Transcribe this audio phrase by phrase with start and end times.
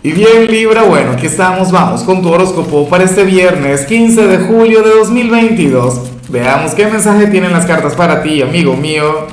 [0.00, 4.38] Y bien Libra, bueno, aquí estamos, vamos con tu horóscopo para este viernes 15 de
[4.38, 6.02] julio de 2022.
[6.28, 9.26] Veamos qué mensaje tienen las cartas para ti, amigo mío.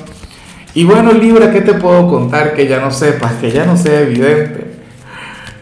[0.74, 4.02] Y bueno Libra, ¿qué te puedo contar que ya no sepas, que ya no sea
[4.02, 4.66] evidente?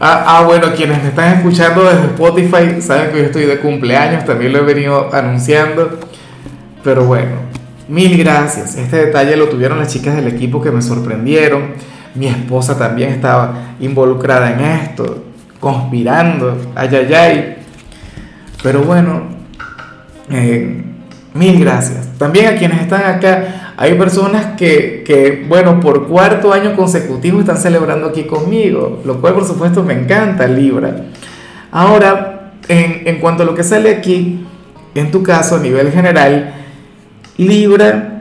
[0.00, 4.24] Ah, ah, bueno, quienes me están escuchando desde Spotify saben que yo estoy de cumpleaños,
[4.24, 6.00] también lo he venido anunciando.
[6.82, 7.32] Pero bueno,
[7.88, 8.76] mil gracias.
[8.76, 13.74] Este detalle lo tuvieron las chicas del equipo que me sorprendieron mi esposa también estaba
[13.80, 15.24] involucrada en esto,
[15.60, 17.56] conspirando, ay, ay, ay.
[18.62, 19.22] Pero bueno,
[20.30, 20.82] eh,
[21.34, 22.16] mil gracias.
[22.18, 27.56] También a quienes están acá, hay personas que, que, bueno, por cuarto año consecutivo están
[27.56, 30.94] celebrando aquí conmigo, lo cual por supuesto me encanta, Libra.
[31.72, 34.46] Ahora, en, en cuanto a lo que sale aquí,
[34.94, 36.54] en tu caso a nivel general,
[37.36, 38.13] Libra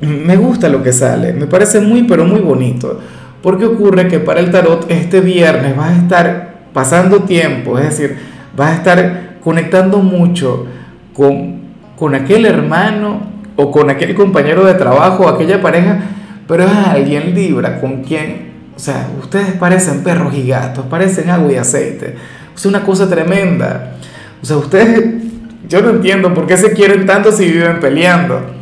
[0.00, 3.00] me gusta lo que sale, me parece muy pero muy bonito,
[3.42, 8.16] porque ocurre que para el tarot este viernes vas a estar pasando tiempo, es decir,
[8.56, 10.66] vas a estar conectando mucho
[11.14, 11.60] con,
[11.96, 13.22] con aquel hermano
[13.56, 15.98] o con aquel compañero de trabajo o aquella pareja,
[16.46, 21.52] pero es alguien libra con quien, o sea, ustedes parecen perros y gatos, parecen agua
[21.52, 22.14] y aceite,
[22.54, 23.94] es una cosa tremenda,
[24.40, 25.22] o sea, ustedes,
[25.68, 28.57] yo no entiendo por qué se quieren tanto si viven peleando.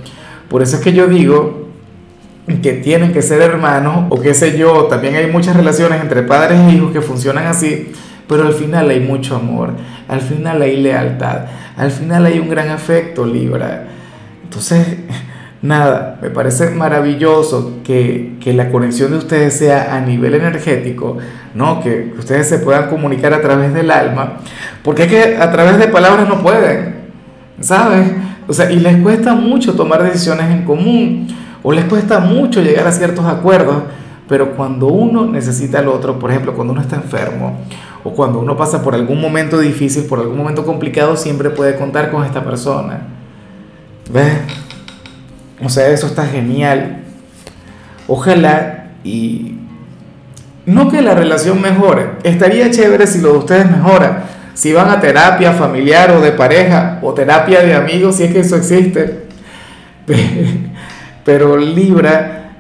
[0.49, 1.67] Por eso es que yo digo
[2.63, 6.61] que tienen que ser hermanos o qué sé yo, también hay muchas relaciones entre padres
[6.61, 7.93] e hijos que funcionan así,
[8.29, 9.71] pero al final hay mucho amor,
[10.09, 13.89] al final hay lealtad, al final hay un gran afecto, Libra.
[14.45, 14.87] Entonces,
[15.63, 21.19] nada, me parece maravilloso que, que, la conexión de ustedes sea a nivel energético,
[21.55, 21.81] ¿no?
[21.83, 24.39] Que ustedes se puedan comunicar a través del alma,
[24.85, 26.95] porque es que a través de palabras no pueden,
[27.61, 28.07] ¿sabes?
[28.49, 31.29] O sea, y les cuesta mucho tomar decisiones en común
[31.63, 33.83] o les cuesta mucho llegar a ciertos acuerdos,
[34.29, 37.59] pero cuando uno necesita al otro, por ejemplo, cuando uno está enfermo
[38.05, 42.11] o cuando uno pasa por algún momento difícil, por algún momento complicado, siempre puede contar
[42.11, 43.01] con esta persona.
[44.13, 44.39] ¿Ves?
[45.65, 47.03] O sea, eso está genial.
[48.07, 49.59] Ojalá y
[50.67, 55.01] no que la relación mejore, estaría chévere si lo de ustedes mejora si van a
[55.01, 59.27] terapia familiar o de pareja o terapia de amigos, si es que eso existe.
[61.27, 62.53] Pero Libra,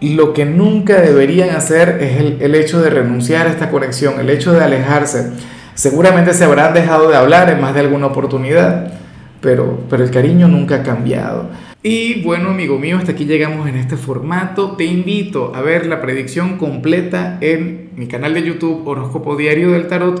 [0.00, 4.52] lo que nunca deberían hacer es el, hecho de renunciar a esta conexión, el hecho
[4.52, 5.30] de alejarse.
[5.74, 8.94] Seguramente se habrán dejado de hablar en más de alguna oportunidad,
[9.40, 11.50] pero, pero el cariño nunca ha cambiado.
[11.84, 14.72] Y bueno, amigo mío, hasta aquí llegamos en este formato.
[14.72, 19.86] Te invito a ver la predicción completa en mi canal de YouTube Horóscopo Diario del
[19.86, 20.20] Tarot